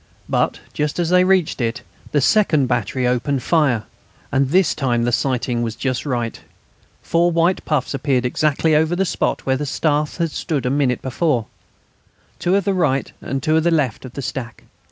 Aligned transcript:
But 0.27 0.61
just 0.73 0.97
as 0.97 1.11
they 1.11 1.23
reached 1.23 1.61
it 1.61 1.83
the 2.11 2.21
second 2.21 2.65
battery 2.65 3.05
opened 3.05 3.43
fire, 3.43 3.83
and 4.31 4.49
this 4.49 4.73
time 4.73 5.03
the 5.03 5.11
sighting 5.11 5.61
was 5.61 5.75
just 5.75 6.07
right. 6.07 6.33
The 7.03 7.07
four 7.07 7.29
white 7.29 7.63
puffs 7.65 7.93
appeared 7.93 8.25
exactly 8.25 8.75
over 8.75 8.95
the 8.95 9.05
spot 9.05 9.45
where 9.45 9.57
the 9.57 9.67
Staff 9.67 10.17
had 10.17 10.31
stood 10.31 10.65
a 10.65 10.71
minute 10.71 11.03
before 11.03 11.45
two 12.39 12.53
to 12.55 12.61
the 12.61 12.73
right 12.73 13.11
and 13.21 13.43
two 13.43 13.53
to 13.53 13.61
the 13.61 13.69
left 13.69 14.03
of 14.03 14.13
the 14.13 14.23
stack. 14.23 14.63